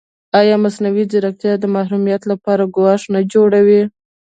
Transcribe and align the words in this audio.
ایا 0.39 0.55
مصنوعي 0.63 1.03
ځیرکتیا 1.11 1.53
د 1.59 1.65
محرمیت 1.75 2.21
لپاره 2.31 2.71
ګواښ 2.75 3.01
نه 3.13 3.19
جوړوي؟ 3.33 3.81